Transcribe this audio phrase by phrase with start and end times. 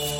[0.00, 0.19] you.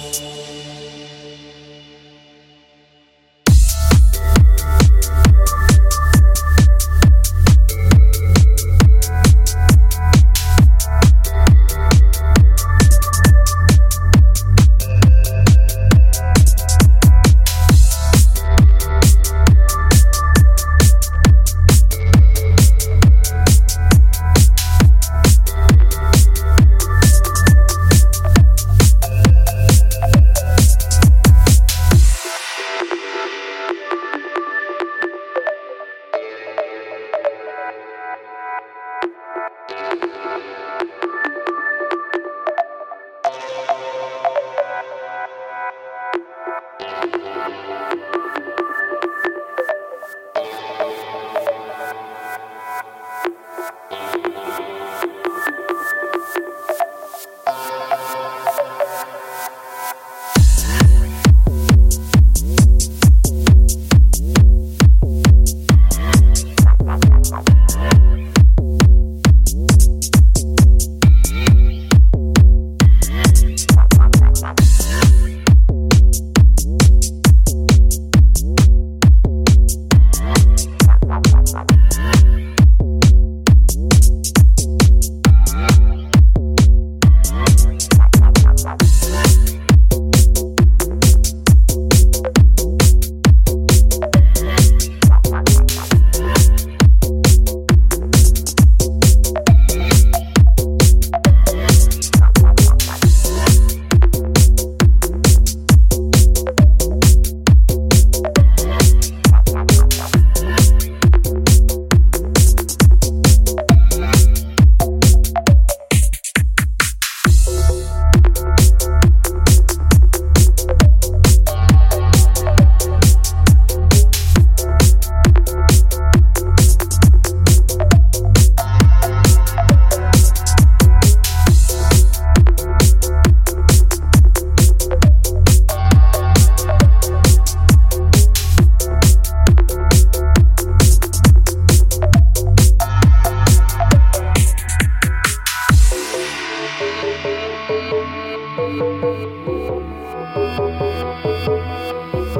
[151.60, 152.39] Música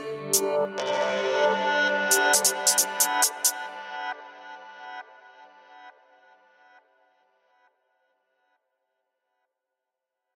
[1.31, 1.36] you.